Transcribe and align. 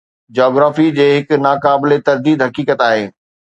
Geography 0.37 0.85
جي 0.95 1.07
هڪ 1.11 1.39
ناقابل 1.45 1.95
ترديد 2.11 2.49
حقيقت 2.51 2.87
آهي. 2.91 3.09